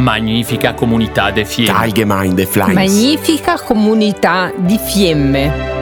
Magnifica 0.00 0.72
comunità 0.72 1.30
de 1.30 1.44
Fiemme. 1.44 1.78
Allgemeine 1.78 2.46
Fleiß. 2.46 2.72
Magnifica 2.72 3.58
comunità 3.58 4.50
di 4.56 4.78
Fiemme. 4.78 5.79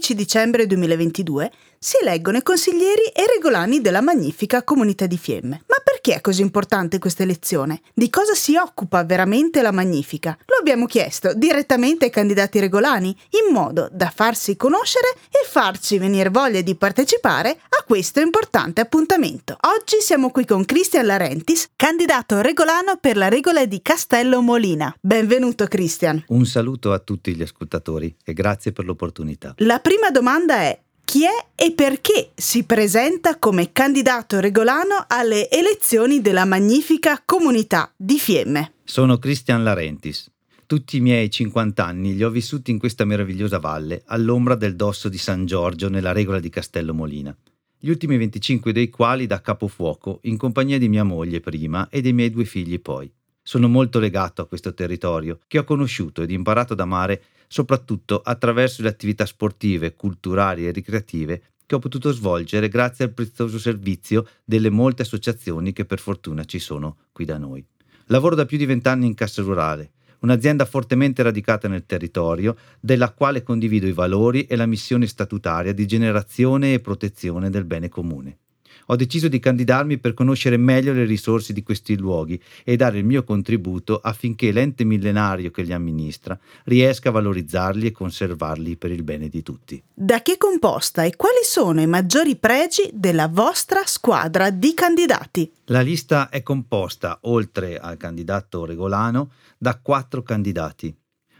L'11 0.00 0.12
dicembre 0.12 0.66
2022 0.66 1.50
si 1.78 1.96
eleggono 2.00 2.38
i 2.38 2.42
consiglieri 2.42 3.04
e 3.14 3.26
regolani 3.26 3.80
della 3.80 4.00
magnifica 4.00 4.62
comunità 4.62 5.06
di 5.06 5.16
Fiemme. 5.16 5.62
Ma 5.66 5.76
perché 5.82 6.14
è 6.14 6.20
così 6.20 6.42
importante 6.42 6.98
questa 6.98 7.22
elezione? 7.22 7.80
Di 7.94 8.10
cosa 8.10 8.34
si 8.34 8.56
occupa 8.56 9.04
veramente 9.04 9.62
la 9.62 9.72
magnifica? 9.72 10.36
Lo 10.46 10.56
abbiamo 10.58 10.86
chiesto 10.86 11.32
direttamente 11.34 12.06
ai 12.06 12.10
candidati 12.10 12.58
regolani, 12.60 13.16
in 13.30 13.52
modo 13.52 13.88
da 13.92 14.12
farsi 14.14 14.56
conoscere 14.56 15.08
e 15.28 15.46
farci 15.46 15.98
venire 15.98 16.28
voglia 16.28 16.60
di 16.60 16.74
partecipare 16.74 17.50
a 17.50 17.84
questo 17.86 18.20
importante 18.20 18.80
appuntamento. 18.80 19.56
Oggi 19.74 20.00
siamo 20.00 20.30
qui 20.30 20.44
con 20.44 20.64
Cristian 20.64 21.06
Larentis, 21.06 21.68
candidato 21.76 22.40
regolano 22.40 22.98
per 23.00 23.16
la 23.16 23.28
regola 23.28 23.64
di 23.64 23.80
Castello 23.80 24.42
Molina. 24.42 24.94
Benvenuto 25.00 25.66
Cristian. 25.66 26.24
Un 26.28 26.44
saluto 26.44 26.92
a 26.92 26.98
tutti 26.98 27.34
gli 27.34 27.42
ascoltatori 27.42 28.14
e 28.22 28.32
grazie 28.34 28.72
per 28.72 28.84
l'opportunità. 28.84 29.54
La 29.58 29.80
prima 29.90 30.12
domanda 30.12 30.54
è 30.54 30.80
chi 31.04 31.24
è 31.24 31.46
e 31.56 31.72
perché 31.72 32.30
si 32.36 32.62
presenta 32.62 33.40
come 33.40 33.72
candidato 33.72 34.38
regolano 34.38 35.04
alle 35.08 35.50
elezioni 35.50 36.20
della 36.20 36.44
magnifica 36.44 37.20
comunità 37.24 37.92
di 37.96 38.16
Fiemme? 38.16 38.74
Sono 38.84 39.18
Cristian 39.18 39.64
Larentis. 39.64 40.30
Tutti 40.64 40.98
i 40.98 41.00
miei 41.00 41.28
50 41.28 41.84
anni 41.84 42.14
li 42.14 42.22
ho 42.22 42.30
vissuti 42.30 42.70
in 42.70 42.78
questa 42.78 43.04
meravigliosa 43.04 43.58
valle, 43.58 44.04
all'ombra 44.06 44.54
del 44.54 44.76
dosso 44.76 45.08
di 45.08 45.18
San 45.18 45.44
Giorgio 45.44 45.88
nella 45.88 46.12
regola 46.12 46.38
di 46.38 46.50
Castello 46.50 46.94
Molina. 46.94 47.36
Gli 47.76 47.88
ultimi 47.88 48.16
25 48.16 48.72
dei 48.72 48.90
quali 48.90 49.26
da 49.26 49.40
capofuoco, 49.40 50.20
in 50.22 50.36
compagnia 50.36 50.78
di 50.78 50.88
mia 50.88 51.02
moglie 51.02 51.40
prima 51.40 51.88
e 51.88 52.00
dei 52.00 52.12
miei 52.12 52.30
due 52.30 52.44
figli 52.44 52.80
poi. 52.80 53.12
Sono 53.42 53.68
molto 53.68 53.98
legato 53.98 54.42
a 54.42 54.46
questo 54.46 54.74
territorio, 54.74 55.38
che 55.46 55.58
ho 55.58 55.64
conosciuto 55.64 56.22
ed 56.22 56.30
imparato 56.30 56.74
ad 56.74 56.80
amare 56.80 57.22
soprattutto 57.48 58.20
attraverso 58.22 58.82
le 58.82 58.88
attività 58.88 59.26
sportive, 59.26 59.94
culturali 59.94 60.66
e 60.66 60.70
ricreative 60.70 61.42
che 61.66 61.74
ho 61.74 61.78
potuto 61.78 62.12
svolgere 62.12 62.68
grazie 62.68 63.04
al 63.04 63.12
prezioso 63.12 63.58
servizio 63.58 64.26
delle 64.44 64.70
molte 64.70 65.02
associazioni 65.02 65.72
che 65.72 65.84
per 65.84 66.00
fortuna 66.00 66.44
ci 66.44 66.58
sono 66.58 66.96
qui 67.12 67.24
da 67.24 67.38
noi. 67.38 67.64
Lavoro 68.06 68.34
da 68.34 68.44
più 68.44 68.58
di 68.58 68.66
vent'anni 68.66 69.06
in 69.06 69.14
Cassa 69.14 69.42
Rurale, 69.42 69.92
un'azienda 70.20 70.64
fortemente 70.64 71.22
radicata 71.22 71.68
nel 71.68 71.86
territorio, 71.86 72.56
della 72.78 73.12
quale 73.12 73.42
condivido 73.42 73.86
i 73.86 73.92
valori 73.92 74.44
e 74.46 74.56
la 74.56 74.66
missione 74.66 75.06
statutaria 75.06 75.72
di 75.72 75.86
generazione 75.86 76.74
e 76.74 76.80
protezione 76.80 77.50
del 77.50 77.64
bene 77.64 77.88
comune 77.88 78.38
ho 78.86 78.96
deciso 78.96 79.28
di 79.28 79.38
candidarmi 79.38 79.98
per 79.98 80.14
conoscere 80.14 80.56
meglio 80.56 80.92
le 80.92 81.04
risorse 81.04 81.52
di 81.52 81.62
questi 81.62 81.96
luoghi 81.96 82.40
e 82.64 82.76
dare 82.76 82.98
il 82.98 83.04
mio 83.04 83.24
contributo 83.24 83.98
affinché 83.98 84.52
l'ente 84.52 84.84
millenario 84.84 85.50
che 85.50 85.62
li 85.62 85.72
amministra 85.72 86.38
riesca 86.64 87.08
a 87.08 87.12
valorizzarli 87.12 87.86
e 87.86 87.92
conservarli 87.92 88.76
per 88.76 88.90
il 88.90 89.02
bene 89.02 89.28
di 89.28 89.42
tutti. 89.42 89.82
Da 89.92 90.22
che 90.22 90.32
è 90.32 90.36
composta 90.36 91.04
e 91.04 91.16
quali 91.16 91.42
sono 91.42 91.80
i 91.80 91.86
maggiori 91.86 92.36
pregi 92.36 92.90
della 92.92 93.28
vostra 93.28 93.82
squadra 93.84 94.50
di 94.50 94.74
candidati? 94.74 95.50
La 95.66 95.82
lista 95.82 96.28
è 96.30 96.42
composta, 96.42 97.18
oltre 97.22 97.78
al 97.78 97.96
candidato 97.96 98.64
regolano, 98.64 99.30
da 99.56 99.78
quattro 99.78 100.22
candidati. 100.22 100.94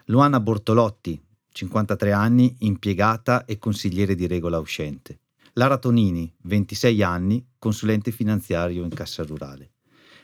Luana 0.07 0.41
Bortolotti, 0.41 1.21
53 1.53 2.13
anni, 2.13 2.55
impiegata 2.61 3.45
e 3.45 3.59
consigliere 3.59 4.15
di 4.15 4.27
regola 4.27 4.59
uscente. 4.59 5.19
Lara 5.61 5.77
Tonini, 5.77 6.33
26 6.45 7.03
anni, 7.03 7.47
consulente 7.59 8.13
finanziario 8.13 8.83
in 8.83 8.89
Cassa 8.89 9.25
Rurale. 9.25 9.73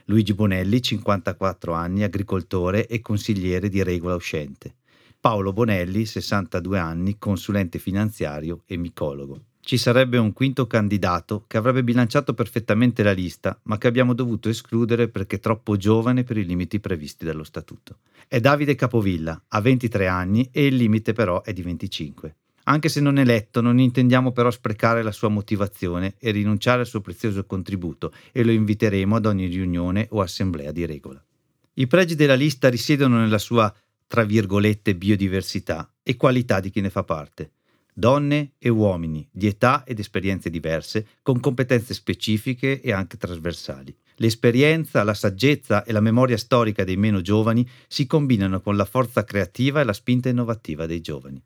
Luigi 0.07 0.33
Bonelli, 0.33 0.81
54 0.81 1.75
anni, 1.75 2.05
agricoltore 2.05 2.87
e 2.87 3.03
consigliere 3.03 3.69
di 3.69 3.83
regola 3.83 4.15
uscente. 4.15 4.77
Paolo 5.21 5.53
Bonelli, 5.53 6.07
62 6.07 6.79
anni, 6.79 7.19
consulente 7.19 7.79
finanziario 7.79 8.63
e 8.65 8.79
micologo. 8.79 9.43
Ci 9.61 9.77
sarebbe 9.77 10.17
un 10.17 10.33
quinto 10.33 10.67
candidato 10.67 11.45
che 11.47 11.59
avrebbe 11.59 11.85
bilanciato 11.85 12.33
perfettamente 12.33 13.03
la 13.03 13.13
lista, 13.13 13.61
ma 13.65 13.77
che 13.77 13.89
abbiamo 13.89 14.15
dovuto 14.15 14.49
escludere 14.49 15.09
perché 15.09 15.39
troppo 15.39 15.77
giovane 15.77 16.25
per 16.25 16.39
i 16.39 16.47
limiti 16.47 16.81
previsti 16.81 17.27
dallo 17.27 17.45
statuto. 17.45 17.99
È 18.27 18.41
Davide 18.41 18.75
Capovilla, 18.75 19.39
ha 19.49 19.61
23 19.61 20.07
anni 20.07 20.49
e 20.51 20.65
il 20.65 20.77
limite 20.77 21.13
però 21.13 21.43
è 21.43 21.53
di 21.53 21.61
25. 21.61 22.37
Anche 22.69 22.89
se 22.89 23.01
non 23.01 23.19
eletto, 23.19 23.61
non 23.61 23.79
intendiamo 23.79 24.33
però 24.33 24.51
sprecare 24.51 25.03
la 25.03 25.13
sua 25.13 25.29
motivazione 25.29 26.15
e 26.19 26.33
rinunciare 26.33 26.81
al 26.81 26.87
suo 26.87 27.01
prezioso 27.01 27.45
contributo 27.45 28.13
e 28.33 28.43
lo 28.43 28.51
inviteremo 28.51 29.15
ad 29.15 29.27
ogni 29.27 29.47
riunione 29.47 30.09
o 30.11 30.21
assemblea 30.21 30.73
di 30.73 30.85
regola. 30.85 31.25
I 31.75 31.87
pregi 31.87 32.17
della 32.17 32.35
lista 32.35 32.69
risiedono 32.69 33.19
nella 33.19 33.39
sua, 33.39 33.73
tra 34.09 34.25
virgolette, 34.25 34.97
biodiversità 34.97 35.89
e 36.03 36.17
qualità 36.17 36.59
di 36.59 36.71
chi 36.71 36.81
ne 36.81 36.91
fa 36.91 37.05
parte. 37.05 37.53
Donne 37.95 38.55
e 38.59 38.69
uomini 38.69 39.27
di 39.31 39.47
età 39.47 39.85
ed 39.85 40.01
esperienze 40.01 40.51
diverse, 40.51 41.07
con 41.23 41.39
competenze 41.39 41.95
specifiche 41.95 42.81
e 42.81 42.93
anche 42.93 43.17
trasversali. 43.17 43.97
L'esperienza, 44.17 45.05
la 45.05 45.15
saggezza 45.15 45.85
e 45.85 45.93
la 45.93 46.01
memoria 46.01 46.37
storica 46.37 46.83
dei 46.83 46.97
meno 46.97 47.21
giovani 47.21 47.67
si 47.87 48.07
combinano 48.07 48.61
con 48.61 48.75
la 48.75 48.85
forza 48.85 49.23
creativa 49.23 49.81
e 49.81 49.85
la 49.85 49.93
spinta 49.93 50.29
innovativa 50.29 50.87
dei 50.87 51.01
giovani 51.01 51.41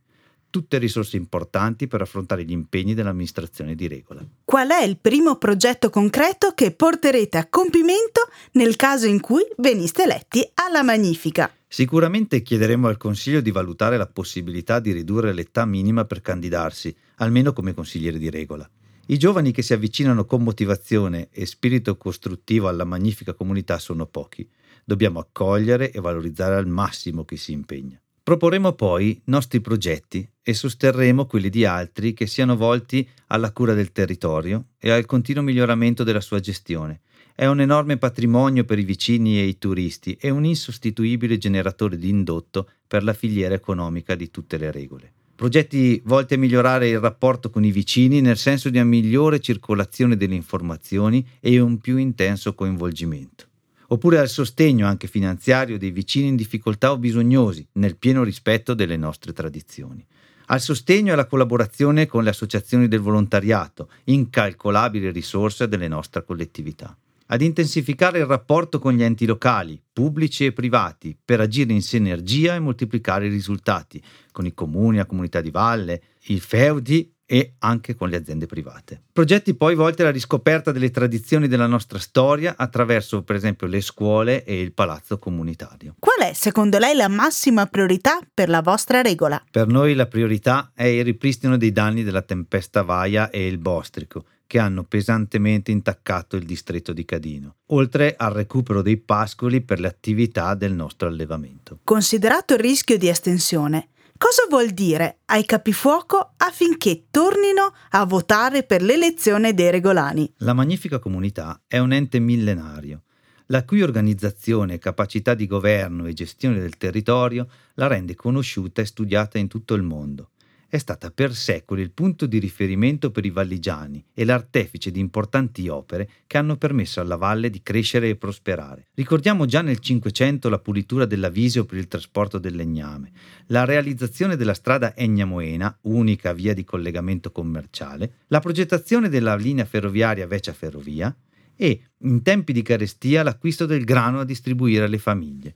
tutte 0.50 0.78
risorse 0.78 1.16
importanti 1.16 1.86
per 1.86 2.02
affrontare 2.02 2.44
gli 2.44 2.50
impegni 2.52 2.94
dell'amministrazione 2.94 3.74
di 3.74 3.88
regola. 3.88 4.22
Qual 4.44 4.68
è 4.68 4.82
il 4.82 4.98
primo 4.98 5.36
progetto 5.36 5.88
concreto 5.88 6.52
che 6.54 6.72
porterete 6.72 7.38
a 7.38 7.46
compimento 7.48 8.28
nel 8.52 8.76
caso 8.76 9.06
in 9.06 9.20
cui 9.20 9.42
veniste 9.56 10.02
eletti 10.02 10.46
alla 10.54 10.82
Magnifica? 10.82 11.50
Sicuramente 11.66 12.42
chiederemo 12.42 12.88
al 12.88 12.96
Consiglio 12.96 13.40
di 13.40 13.52
valutare 13.52 13.96
la 13.96 14.08
possibilità 14.08 14.80
di 14.80 14.90
ridurre 14.90 15.32
l'età 15.32 15.64
minima 15.64 16.04
per 16.04 16.20
candidarsi, 16.20 16.94
almeno 17.16 17.52
come 17.52 17.74
consigliere 17.74 18.18
di 18.18 18.28
regola. 18.28 18.68
I 19.06 19.18
giovani 19.18 19.52
che 19.52 19.62
si 19.62 19.72
avvicinano 19.72 20.24
con 20.24 20.42
motivazione 20.42 21.28
e 21.30 21.46
spirito 21.46 21.96
costruttivo 21.96 22.68
alla 22.68 22.84
magnifica 22.84 23.34
comunità 23.34 23.78
sono 23.78 24.06
pochi. 24.06 24.48
Dobbiamo 24.84 25.20
accogliere 25.20 25.92
e 25.92 26.00
valorizzare 26.00 26.56
al 26.56 26.66
massimo 26.66 27.24
chi 27.24 27.36
si 27.36 27.52
impegna. 27.52 28.00
Proporremo 28.30 28.74
poi 28.74 29.20
nostri 29.24 29.60
progetti 29.60 30.24
e 30.41 30.54
sosterremo 30.54 31.26
quelli 31.26 31.48
di 31.48 31.64
altri 31.64 32.12
che 32.12 32.28
siano 32.28 32.56
volti 32.56 33.04
alla 33.26 33.50
cura 33.50 33.74
del 33.74 33.91
territorio 33.91 34.66
e 34.78 34.92
al 34.92 35.04
continuo 35.04 35.42
miglioramento 35.42 36.04
della 36.04 36.20
sua 36.20 36.38
gestione. 36.38 37.00
È 37.34 37.46
un 37.46 37.60
enorme 37.60 37.96
patrimonio 37.96 38.62
per 38.62 38.78
i 38.78 38.84
vicini 38.84 39.41
e 39.41 39.46
i 39.46 39.58
turisti 39.58 40.16
e 40.20 40.30
un 40.30 40.44
insostituibile 40.44 41.38
generatore 41.38 41.96
di 41.98 42.08
indotto 42.08 42.70
per 42.86 43.02
la 43.02 43.14
filiera 43.14 43.56
economica 43.56 44.14
di 44.14 44.30
tutte 44.30 44.58
le 44.58 44.70
regole. 44.70 45.12
Progetti 45.34 46.00
volti 46.04 46.34
a 46.34 46.38
migliorare 46.38 46.88
il 46.88 47.00
rapporto 47.00 47.50
con 47.50 47.64
i 47.64 47.72
vicini 47.72 48.20
nel 48.20 48.36
senso 48.36 48.70
di 48.70 48.76
una 48.76 48.86
migliore 48.86 49.41
circolazione 49.41 50.16
delle 50.16 50.36
informazioni 50.36 51.26
e 51.41 51.58
un 51.58 51.78
più 51.78 51.97
intenso 51.97 52.54
coinvolgimento 52.54 53.49
oppure 53.92 54.18
al 54.18 54.28
sostegno 54.28 54.86
anche 54.86 55.06
finanziario 55.06 55.78
dei 55.78 55.90
vicini 55.90 56.28
in 56.28 56.36
difficoltà 56.36 56.92
o 56.92 56.98
bisognosi, 56.98 57.66
nel 57.72 57.96
pieno 57.96 58.22
rispetto 58.22 58.74
delle 58.74 58.96
nostre 58.96 59.32
tradizioni. 59.32 60.04
Al 60.46 60.60
sostegno 60.60 61.10
e 61.10 61.12
alla 61.12 61.26
collaborazione 61.26 62.06
con 62.06 62.24
le 62.24 62.30
associazioni 62.30 62.88
del 62.88 63.00
volontariato, 63.00 63.90
incalcolabile 64.04 65.10
risorsa 65.10 65.66
delle 65.66 65.88
nostre 65.88 66.24
collettività. 66.24 66.96
Ad 67.32 67.42
intensificare 67.42 68.18
il 68.18 68.26
rapporto 68.26 68.80
con 68.80 68.92
gli 68.92 69.04
enti 69.04 69.26
locali, 69.26 69.80
pubblici 69.92 70.44
e 70.44 70.52
privati, 70.52 71.16
per 71.24 71.40
agire 71.40 71.72
in 71.72 71.82
sinergia 71.82 72.56
e 72.56 72.60
moltiplicare 72.60 73.26
i 73.26 73.30
risultati, 73.30 74.02
con 74.32 74.46
i 74.46 74.54
comuni, 74.54 74.96
la 74.96 75.06
comunità 75.06 75.40
di 75.40 75.50
valle, 75.50 76.02
i 76.26 76.40
feudi 76.40 77.12
e 77.32 77.54
anche 77.60 77.94
con 77.94 78.08
le 78.08 78.16
aziende 78.16 78.46
private. 78.46 79.02
Progetti 79.12 79.54
poi 79.54 79.76
volti 79.76 80.02
alla 80.02 80.10
riscoperta 80.10 80.72
delle 80.72 80.91
tradizioni 80.91 81.47
della 81.47 81.68
nostra 81.68 82.00
storia 82.00 82.54
attraverso 82.56 83.22
per 83.22 83.36
esempio 83.36 83.68
le 83.68 83.80
scuole 83.80 84.42
e 84.42 84.60
il 84.60 84.72
palazzo 84.72 85.16
comunitario. 85.21 85.94
Qual 86.00 86.28
è 86.28 86.32
secondo 86.32 86.78
lei 86.78 86.97
la 86.97 87.06
massima 87.06 87.66
priorità 87.66 88.18
per 88.34 88.48
la 88.48 88.62
vostra 88.62 89.00
regola? 89.00 89.41
Per 89.48 89.68
noi 89.68 89.94
la 89.94 90.06
priorità 90.06 90.72
è 90.74 90.86
il 90.86 91.04
ripristino 91.04 91.56
dei 91.56 91.71
danni 91.71 92.03
della 92.03 92.22
tempesta 92.22 92.82
Vaia 92.82 93.30
e 93.30 93.47
il 93.47 93.59
Bostrico 93.59 94.24
che 94.48 94.59
hanno 94.59 94.82
pesantemente 94.82 95.71
intaccato 95.71 96.34
il 96.34 96.42
distretto 96.42 96.92
di 96.92 97.04
Cadino, 97.04 97.59
oltre 97.66 98.16
al 98.18 98.32
recupero 98.32 98.82
dei 98.82 98.97
pascoli 98.97 99.60
per 99.60 99.78
le 99.78 99.86
attività 99.86 100.56
del 100.56 100.72
nostro 100.72 101.06
allevamento. 101.06 101.78
Considerato 101.84 102.54
il 102.54 102.59
rischio 102.59 102.98
di 102.98 103.06
estensione, 103.06 103.91
Cosa 104.22 104.44
vuol 104.50 104.72
dire 104.72 105.20
ai 105.24 105.46
capifuoco 105.46 106.34
affinché 106.36 107.06
tornino 107.10 107.72
a 107.92 108.04
votare 108.04 108.64
per 108.64 108.82
l'elezione 108.82 109.54
dei 109.54 109.70
regolani? 109.70 110.30
La 110.40 110.52
Magnifica 110.52 110.98
Comunità 110.98 111.62
è 111.66 111.78
un 111.78 111.90
ente 111.90 112.18
millenario, 112.18 113.04
la 113.46 113.64
cui 113.64 113.80
organizzazione, 113.80 114.78
capacità 114.78 115.32
di 115.32 115.46
governo 115.46 116.04
e 116.04 116.12
gestione 116.12 116.60
del 116.60 116.76
territorio 116.76 117.48
la 117.76 117.86
rende 117.86 118.14
conosciuta 118.14 118.82
e 118.82 118.84
studiata 118.84 119.38
in 119.38 119.48
tutto 119.48 119.72
il 119.72 119.82
mondo. 119.82 120.32
È 120.70 120.78
stata 120.78 121.10
per 121.10 121.34
secoli 121.34 121.82
il 121.82 121.90
punto 121.90 122.26
di 122.26 122.38
riferimento 122.38 123.10
per 123.10 123.24
i 123.24 123.30
valligiani 123.30 124.04
e 124.14 124.24
l'artefice 124.24 124.92
di 124.92 125.00
importanti 125.00 125.66
opere 125.66 126.08
che 126.28 126.38
hanno 126.38 126.56
permesso 126.56 127.00
alla 127.00 127.16
valle 127.16 127.50
di 127.50 127.60
crescere 127.60 128.08
e 128.08 128.14
prosperare. 128.14 128.86
Ricordiamo 128.94 129.46
già 129.46 129.62
nel 129.62 129.80
Cinquecento 129.80 130.48
la 130.48 130.60
pulitura 130.60 131.06
della 131.06 131.28
Visio 131.28 131.64
per 131.64 131.76
il 131.76 131.88
trasporto 131.88 132.38
del 132.38 132.54
legname, 132.54 133.10
la 133.46 133.64
realizzazione 133.64 134.36
della 134.36 134.54
strada 134.54 134.94
Egna-Moena, 134.94 135.76
unica 135.82 136.32
via 136.32 136.54
di 136.54 136.62
collegamento 136.62 137.32
commerciale, 137.32 138.12
la 138.28 138.38
progettazione 138.38 139.08
della 139.08 139.34
linea 139.34 139.64
ferroviaria 139.64 140.28
Vecia 140.28 140.52
Ferrovia 140.52 141.12
e, 141.56 141.80
in 141.98 142.22
tempi 142.22 142.52
di 142.52 142.62
carestia, 142.62 143.24
l'acquisto 143.24 143.66
del 143.66 143.82
grano 143.82 144.20
a 144.20 144.24
distribuire 144.24 144.84
alle 144.84 144.98
famiglie 144.98 145.54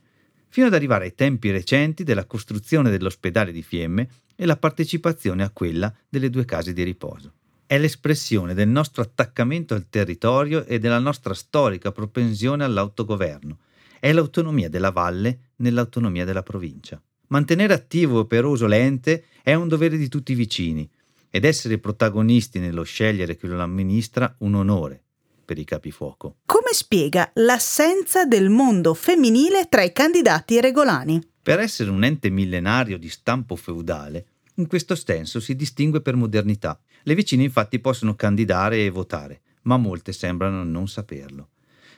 fino 0.55 0.67
ad 0.67 0.73
arrivare 0.73 1.03
ai 1.03 1.15
tempi 1.15 1.51
recenti 1.51 2.05
della 2.05 2.23
costruzione 2.23 2.89
dell'ospedale 2.89 3.51
di 3.51 3.61
Fiemme 3.61 4.07
e 4.37 4.45
la 4.45 4.55
partecipazione 4.55 5.43
a 5.43 5.49
quella 5.49 5.93
delle 6.07 6.29
due 6.29 6.45
case 6.45 6.71
di 6.71 6.81
riposo. 6.83 7.33
È 7.65 7.77
l'espressione 7.77 8.53
del 8.53 8.69
nostro 8.69 9.01
attaccamento 9.01 9.73
al 9.73 9.89
territorio 9.89 10.63
e 10.63 10.79
della 10.79 10.99
nostra 10.99 11.33
storica 11.33 11.91
propensione 11.91 12.63
all'autogoverno. 12.63 13.57
È 13.99 14.13
l'autonomia 14.13 14.69
della 14.69 14.91
valle 14.91 15.39
nell'autonomia 15.57 16.23
della 16.23 16.41
provincia. 16.41 17.03
Mantenere 17.27 17.73
attivo 17.73 18.15
e 18.15 18.19
operoso 18.19 18.65
l'ente 18.65 19.25
è 19.43 19.53
un 19.55 19.67
dovere 19.67 19.97
di 19.97 20.07
tutti 20.07 20.31
i 20.31 20.35
vicini 20.35 20.89
ed 21.29 21.43
essere 21.43 21.79
protagonisti 21.79 22.59
nello 22.59 22.83
scegliere 22.83 23.35
chi 23.35 23.47
lo 23.47 23.61
amministra 23.61 24.33
un 24.39 24.55
onore, 24.55 25.03
per 25.45 25.57
i 25.57 25.63
capifuoco. 25.63 26.37
Come 26.45 26.73
spiega 26.73 27.31
l'assenza 27.35 28.25
del 28.25 28.49
mondo 28.49 28.93
femminile 28.93 29.67
tra 29.69 29.83
i 29.83 29.93
candidati 29.93 30.59
regolani? 30.59 31.21
Per 31.41 31.59
essere 31.59 31.91
un 31.91 32.03
ente 32.03 32.29
millenario 32.29 32.97
di 32.97 33.07
stampo 33.07 33.55
feudale, 33.55 34.25
in 34.55 34.67
questo 34.67 34.95
senso 34.95 35.39
si 35.39 35.55
distingue 35.55 36.01
per 36.01 36.15
modernità. 36.15 36.79
Le 37.03 37.15
vicine 37.15 37.43
infatti 37.43 37.79
possono 37.79 38.15
candidare 38.15 38.83
e 38.83 38.89
votare, 38.89 39.41
ma 39.63 39.77
molte 39.77 40.11
sembrano 40.11 40.63
non 40.63 40.87
saperlo. 40.87 41.49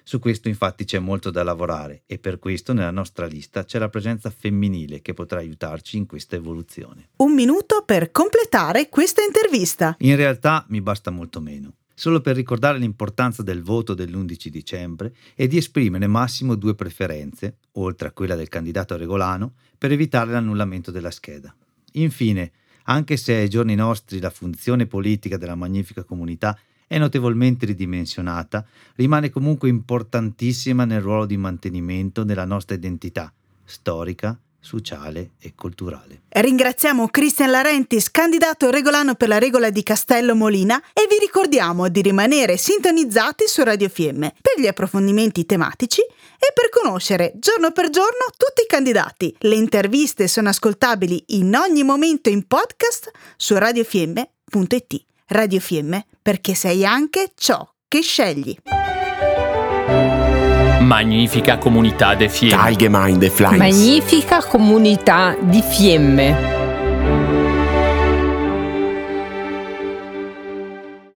Su 0.04 0.20
questo 0.20 0.48
infatti 0.48 0.86
c'è 0.86 1.00
molto 1.00 1.32
da 1.32 1.44
lavorare 1.44 2.04
e 2.06 2.18
per 2.18 2.40
questo 2.40 2.72
nella 2.72 2.92
nostra 2.92 3.26
lista 3.26 3.66
c'è 3.66 3.78
la 3.78 3.90
presenza 3.90 4.30
femminile 4.30 5.02
che 5.02 5.14
potrà 5.14 5.40
aiutarci 5.40 5.98
in 5.98 6.06
questa 6.06 6.38
evoluzione. 6.38 7.10
Un 7.18 7.34
minuto 7.34 7.84
per 7.86 8.12
completare 8.12 8.88
questa 8.88 9.22
intervista. 9.22 9.96
In 10.00 10.16
realtà 10.16 10.66
mi 10.70 10.80
basta 10.80 11.12
molto 11.12 11.42
meno 11.42 11.74
solo 11.98 12.22
per 12.22 12.36
ricordare 12.36 12.78
l'importanza 12.78 13.42
del 13.42 13.64
voto 13.64 13.96
dell'11 13.96 14.50
dicembre 14.50 15.16
e 15.34 15.48
di 15.48 15.58
esprimere 15.58 16.06
massimo 16.06 16.54
due 16.54 16.76
preferenze, 16.76 17.58
oltre 17.72 18.10
a 18.10 18.12
quella 18.12 18.36
del 18.36 18.50
candidato 18.50 18.96
regolano, 18.96 19.54
per 19.76 19.92
evitare 19.92 20.30
l'annullamento 20.30 20.92
della 20.92 21.10
scheda. 21.10 21.54
Infine, 21.94 22.52
anche 22.84 23.18
se 23.18 23.34
ai 23.34 23.50
giorni 23.50 23.74
nostri 23.74 24.20
la 24.20 24.30
funzione 24.30 24.86
politica 24.86 25.38
della 25.38 25.56
magnifica 25.56 26.04
comunità 26.04 26.56
è 26.86 27.00
notevolmente 27.00 27.66
ridimensionata, 27.66 28.64
rimane 28.94 29.32
comunque 29.32 29.68
importantissima 29.68 30.86
nel 30.86 31.02
ruolo 31.02 31.26
di 31.26 31.36
mantenimento 31.36 32.24
della 32.24 32.46
nostra 32.46 32.76
identità 32.76 33.34
storica, 33.64 34.40
sociale 34.68 35.32
e 35.40 35.54
culturale. 35.56 36.24
Ringraziamo 36.28 37.08
Cristian 37.08 37.52
Larentis, 37.52 38.12
candidato 38.12 38.70
regolano 38.70 39.16
per 39.16 39.30
la 39.30 39.40
regola 39.40 39.70
di 39.70 39.82
Castello 39.82 40.36
Molina 40.36 40.78
e 40.92 41.08
vi 41.10 41.18
ricordiamo 41.20 41.88
di 41.88 42.02
rimanere 42.02 42.58
sintonizzati 42.58 43.46
su 43.48 43.64
Radio 43.64 43.88
Fiemme 43.88 44.34
per 44.42 44.62
gli 44.62 44.68
approfondimenti 44.68 45.46
tematici 45.46 46.02
e 46.02 46.52
per 46.54 46.68
conoscere 46.70 47.32
giorno 47.36 47.72
per 47.72 47.90
giorno 47.90 48.26
tutti 48.36 48.64
i 48.64 48.68
candidati. 48.68 49.34
Le 49.40 49.56
interviste 49.56 50.28
sono 50.28 50.50
ascoltabili 50.50 51.24
in 51.28 51.56
ogni 51.56 51.84
momento 51.84 52.28
in 52.28 52.46
podcast 52.46 53.10
su 53.38 53.56
radiofiemme.it. 53.58 55.06
Radio 55.28 55.60
Fiemme 55.62 56.06
perché 56.22 56.54
sei 56.56 56.86
anche 56.86 57.32
ciò 57.36 57.66
che 57.88 58.02
scegli. 58.02 58.77
Magnifica 60.88 61.58
comunità 61.58 62.16
de 62.16 62.30
Fiemme. 62.30 62.56
Magnifica 63.58 64.42
comunità 64.42 65.36
di 65.38 65.62
Fiemme. 65.62 66.57